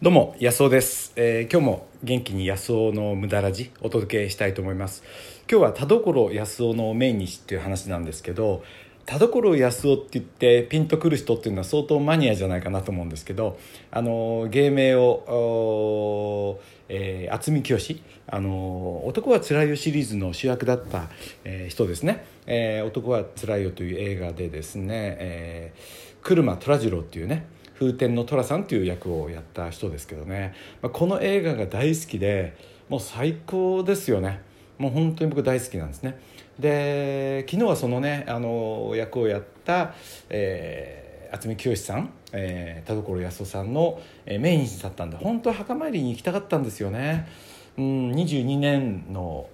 [0.00, 5.02] どうも安尾です、えー今日も元気に安尾の無駄ラジお届けしたいと思います。
[5.50, 8.62] 今日は田所安尾の命日っていう話なんですけど
[9.06, 13.58] 田所安尾って言ってピンとくる人っていうのは相当マニアじゃないかなと思うんですけど
[13.90, 21.08] あの芸名をえー渥美清あの男はつらいよシリーズの主役だった、
[21.42, 32.56] えー人ですね、えー男はつらいよという映画でですね、えー、車虎次郎っていうね風天の寅さんという役をやった人ですけどね、まあ、この映画が大好きで
[32.88, 34.42] もう最高ですよね。
[34.78, 36.18] もう本当に僕大好きなんですね。
[36.58, 39.94] で昨日はそのねあの役をやった、
[40.28, 47.28] えー渥美清さん、えー田所康夫さんの、えー、命日だったんで本当は墓参りに行きたかったんですよね。
[47.76, 49.46] うん、22年の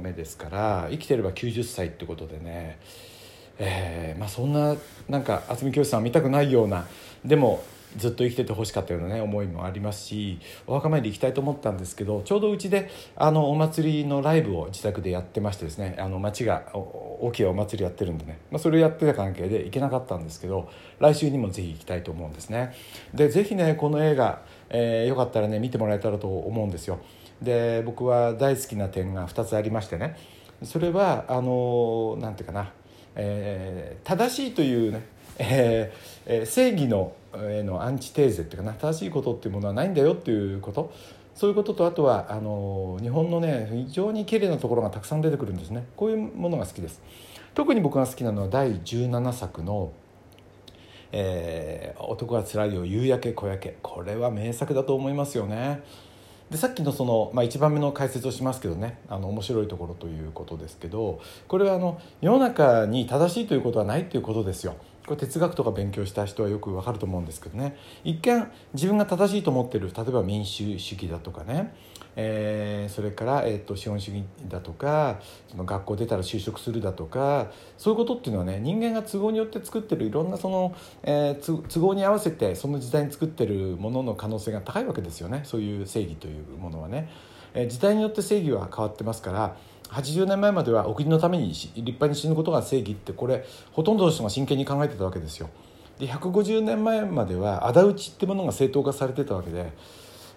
[0.00, 2.78] 目ですから生きてれば90歳ってことでね。
[3.58, 4.76] えーまあ、そんな
[5.08, 6.86] なんか渥美清さん見たくないような
[7.24, 7.62] でも
[7.96, 22.74] ずっと生きててほしかったようなね思いもありますしお墓参り行きたいと思ったんですけどちょうどうちであのお祭りのライブを自宅でやってましてですねあの町が大きいお祭りやってるんでね、まあ、それをやってた関係で行けなかったんですけど来週にもぜひ行きたいと思うんですね。
[23.14, 26.98] でぜひねこの映画、えーよかったらね見てもらえたらと思うんですよ。
[27.42, 30.16] で僕は大好きな点が2つありましてね。
[30.62, 32.72] それはあのなんていうかな。
[33.16, 35.06] えー正しいというね、
[35.38, 40.92] えー正義の,、えーのアンチテーゼっていうかな正しいことっていうものはないんだよっていうこと。
[41.34, 45.84] そういうこととあとはあの日本のね非常に綺麗なところがたくさん出てくるんですね。
[45.96, 47.02] こういうものが好きです。
[47.54, 49.92] 特に僕が好きなのは第17作の
[51.10, 55.82] 「えー男はつらいよ夕焼け小焼け」これは名作だと思いますよね。
[56.50, 64.76] でさっきのその、まあ、1番目の解説をしますけどねあの面白いところということですけどこれはあの世の中に正しいということはないということですよ。
[65.06, 67.76] これ哲学とか勉強した人はよくわかると思うんですけどね。
[68.04, 71.74] 一見自分が正しいと思ってる例えば民主主義だとかね、
[72.16, 85.42] えーそれから、えー、と資本主義だとかその学校出たら就職するだとかそういうことっていうのはね人間が都合によって作ってるいろんなその、えー都合に合わせてその時代に作ってるものの可能性が高いわけですよね。
[85.44, 87.10] そういう正義というものはね。
[87.52, 89.56] えー時代によって正義は変わってますから
[89.90, 95.50] 80年前まではお国のために立派に死ぬことが正義ってこれほとんどの人が真剣に考えてたわけですよ。
[95.98, 99.72] で150年前までは仇討ちってものが正当化されてたわけで、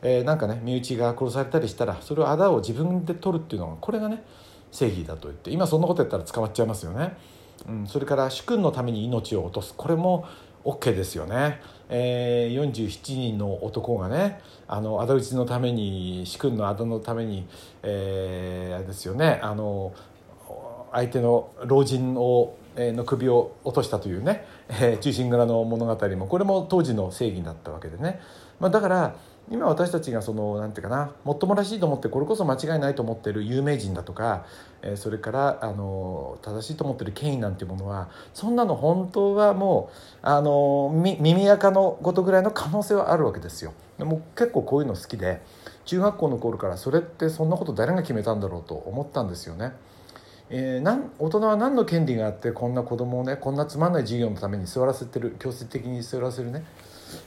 [0.03, 4.23] えーなんかね身内が殺されたりしたらそれを仇を自分で取るっていうのがこれがね
[4.71, 7.17] 正義だと言って今そんなことやったら捕まっちゃいますよね。
[7.67, 10.25] うん、それから主君のために命を落とすこれも
[10.67, 17.47] OK ですよね、えー、47人の男がねあの仇討ちのために主君の仇のために、
[17.83, 19.39] えーあれですよね。
[19.41, 19.93] あの
[20.91, 28.19] 相手の老人をの首を落としたというね「えー忠臣蔵」の物語もこれも当時の正義だったわけでね、
[28.59, 29.15] まあ、だから
[29.49, 34.45] 今私たちがそのなんていうかなもっともらしいと思ってこれこそ間違いないと思ってる有名人だとか、
[34.81, 43.73] えーそれからあの正しいと思ってる権威なんていうものはそんなの本当はもうあの耳垢のことぐらいの可能性はあるわけですよ。
[43.97, 45.41] でも結構こういうの好きで
[45.85, 49.71] 中学校の頃からそれってそんなこと誰が決めたんだろうと思ったんですよね。
[50.49, 56.63] えーなん大人は何の権利があってこんな子供をねこんなつまんない授業のために座らせてる強制的に座らせるね、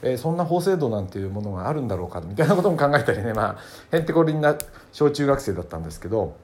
[0.03, 3.33] えーそんな法制度なんていうものがあるんだろうかみたいなことも考えたりね。
[3.33, 3.59] ま
[3.93, 4.57] あへんてこりんな
[4.93, 6.37] 小中学生だったんですけど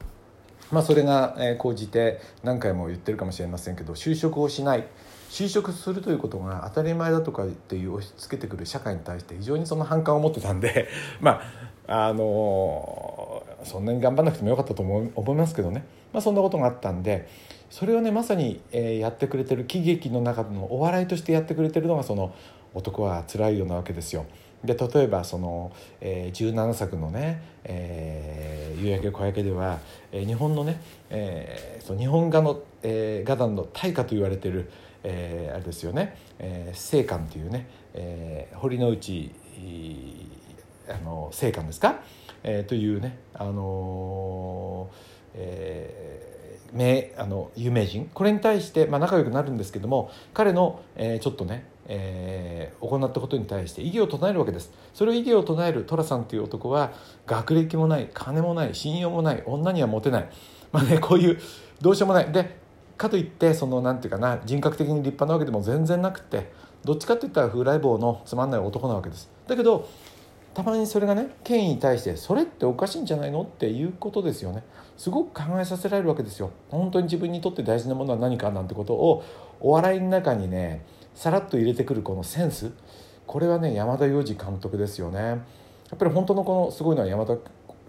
[0.71, 4.87] まあそれがえ講じて何回も言ってるかもしれませんけど就職をしない。
[5.31, 10.89] 就職するということが当たり前だとかっていう押し付けてくる社会に対して非常にその反感を持ってたんで
[11.21, 11.43] ま
[11.87, 17.29] ああのそんなに頑張らなくてもよかったと思い思いますけどね、まあ、そんなことがあったんで
[17.71, 22.33] それをねまさに、えやってくれてる喜劇の中のお笑いとしてやってくれてるのがその
[22.77, 24.27] 「男はつらいよう」なわけですよ。
[24.65, 29.79] で例えばその、えー17作のね「えー夕焼け小焼け」では、
[30.13, 34.71] えー日本のね、えーその日本画の、えー画壇の大家と言われてる、
[35.05, 39.33] えーあれですよね、えー、聖寛というね、えー堀之内
[40.89, 42.01] あの聖寛ですか、
[42.43, 44.97] えーというね、あのー
[45.35, 46.27] えー
[46.73, 54.71] 名あの有名人これに対して、まあ、仲良くなるんですけども彼の、えーちょっとね、えー行ったことに対して異議を唱えるわけです。
[54.95, 56.93] それを異議を唱える寅さんという男は
[57.27, 60.29] 学歴もない金もない信用もない女にはモテない。
[60.73, 61.39] まあねこういう
[61.81, 62.33] どうしようもない。
[62.33, 62.59] で
[62.97, 66.51] かといってそのなんていうかな人格的に立派なわけでも全然なくて
[66.85, 69.29] どっちかっていったら風来坊のつまんない男なわけです。
[69.47, 69.89] だけど
[70.55, 74.63] たまにそれがね権威に対してそれっておかしいんじゃないのっていうことですよね。
[74.97, 76.51] すごく考えさせられるわけですよ。
[76.71, 79.23] 本当に自分にとって大事なものは何かなんてことを
[79.61, 80.85] お笑いの中にね
[81.17, 82.71] さらっと入れてくるこのセンス
[83.27, 85.19] これはね山田洋次監督ですよね。
[85.19, 85.35] や
[85.95, 87.37] っぱり本当のこのすごいのは山田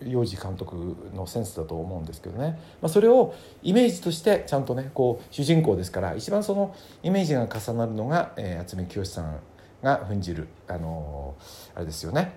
[0.02, 3.34] 洋次監督のセンスだと思うんですけどね、まあ、それを
[3.64, 9.40] イメージとしてちゃんとねこう主人公ですから一番そのイメージが重なるのが、えー、渥美清さん
[9.82, 12.34] が扮じる、あのー、あれですよね、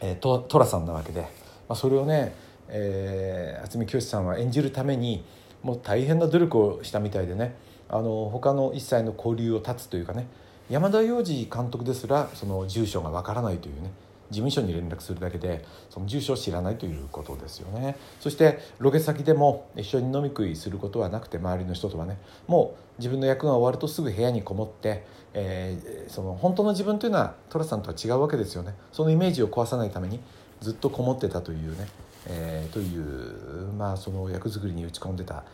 [0.00, 1.28] えー、と寅さんなわけで、ま
[1.70, 2.34] あ、それをね、
[2.68, 5.24] えー、渥美清さんは演じるために
[5.62, 7.56] もう大変な努力をしたみたいでね。
[7.88, 10.26] あの他の一切の交流を断つというかね
[10.68, 13.90] 山田洋次監督ですらその住所がわからないというね
[14.30, 17.96] 事務所に連絡するだけでその住所を知らないということですよね。
[18.20, 22.18] そしてロケ先でも一緒に飲み食いすることはなくて周りの人とはね
[22.48, 28.74] もう自分の役が終わるとすぐ部屋にこもって、えー、その本当の自分というのは寅さんとは違うわけですよね。
[28.92, 30.18] そのイメージを壊さないために
[30.60, 31.86] ずっとこもってたというね、
[32.26, 35.44] えー、というまあその役作りに打ち込んでた、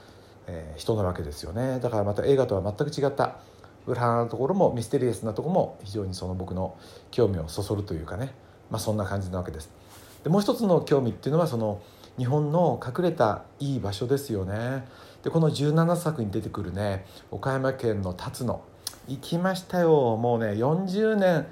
[0.47, 1.81] えー、人なわけですよね。
[1.81, 3.37] だからまた映画とは全く違った
[3.87, 6.77] 裏のところもミステリアスなところも非常にその僕の
[7.11, 8.35] 興味をそそるというかね。
[8.71, 9.71] まあ、そんな感じなわけです。
[10.25, 11.83] でもう一つの興味っていうのはその
[12.17, 14.87] 日本の隠れたいい場所ですよね。
[15.23, 18.62] でこの17作に出てくるね岡山県の辰野。
[19.09, 20.17] 行きましたよ。
[20.17, 21.47] もうね40年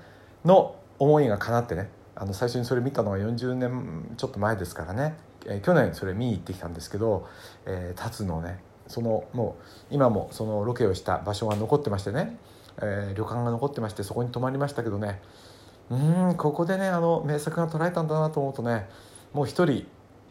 [0.44, 1.90] の思いが叶ってね。
[2.14, 5.14] あの最初にそれ見たのは40年ちょっと前ですからね、
[5.46, 7.26] えー、去年それ見に行ってきたんですけど、
[7.66, 8.62] えー、辰野ね。
[8.90, 12.37] そのもう今もそのロケをした場所が残ってましてね、
[12.82, 15.22] えー、旅館が残ってましてそこに泊まりましたけどね。
[15.90, 15.96] う
[16.32, 18.88] んここでねあの名作が捉えたんだなと思うとね
[19.32, 19.87] もう一人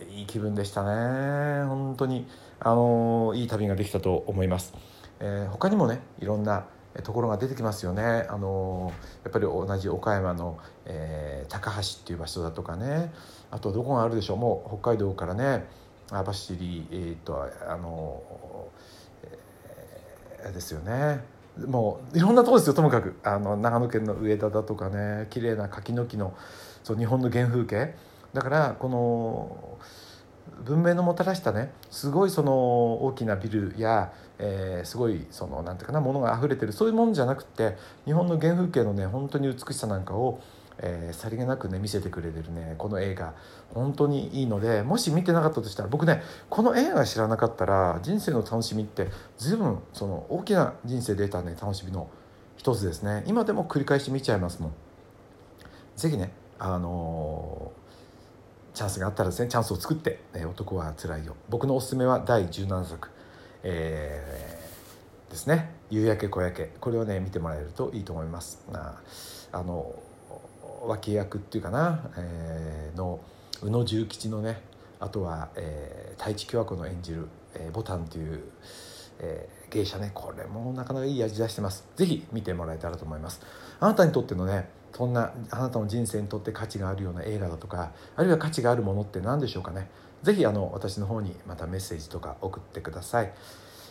[0.10, 1.66] いい気分でしたね。
[1.66, 2.28] 本当に
[2.60, 4.74] あのいい旅ができたと思います、
[5.20, 6.66] えー、他にもねいろんな
[7.04, 8.26] ところが出てきますよね。
[8.30, 8.92] あの
[9.24, 13.14] やっぱり同じ岡山の、えー、高橋っていう場所だとかね。
[13.52, 14.38] あとどこがあるでしょう。
[14.38, 15.68] もう北海道からね
[16.12, 16.54] 網走
[16.92, 18.22] えー、っとあの、
[20.42, 21.24] えー、ですよね。
[21.68, 23.16] もういろんなとこですよともかく。
[23.24, 26.34] あの長野県の上田だとかね綺麗な柿の木の
[26.84, 27.96] そう日本の原風景。
[28.34, 29.78] だからこの
[30.64, 40.42] 文明のもたらしたねすごいその大きなビルや、えー、すごいそのなんていうかなものが溢れてるそういうものじゃなくて日本の原風景のね本当に美しさなんかを
[40.82, 43.34] えー、さりげなくね見せてくれてるねこの映画。
[43.74, 52.10] 本当にいいのでもし見てなかったとしたら僕ねこの映画知らなかったら人生の楽しみって随分その大きな人生で得たね楽しみの
[52.58, 53.24] 一つですね。
[53.28, 54.74] 今でも繰り返し見ちゃいますもん。
[55.96, 63.10] 是非ねあのー、チャンスがあったらですねチャンスを作って「えー、男はつらいよ」僕のおすすめは第17作、
[63.64, 68.66] えー、ですね「夕焼け小焼け」これをね見てもらえるといいと思います。
[69.52, 69.94] あの
[70.86, 73.20] 脇役っていうかな、えー、の
[73.62, 74.62] 宇野重吉のね
[75.00, 78.44] あとは、えー、太一京和子の演じる、えー、ボタンという、
[79.20, 81.86] えー、芸者ねこれもなかなかいい味出してます。
[81.96, 83.42] 是非見てもらえたらと思います。
[83.80, 89.90] あなたにとってのねそんなあなたの人生にとって価値があるような映画だとかあるいは価値があるものって何でしょうかね。
[90.24, 93.32] 是非あの私の方にまたメッセージとか送ってください。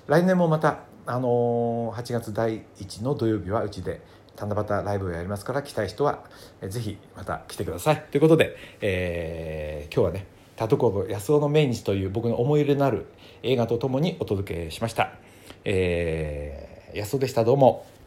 [0.07, 4.01] 来年もまた、あのー、8月第1の土曜日はうちで
[4.47, 6.25] 七夕ライブをやりますから来たい人は
[6.67, 8.05] ぜひまた来てください。
[8.11, 10.27] ということで、えー、今日はね
[10.57, 13.07] 田所康夫の命日という僕の思い入れのある
[13.43, 15.13] 映画とともにお届けしました、
[15.65, 17.45] えー、安尾でした。
[17.45, 17.98] どうも。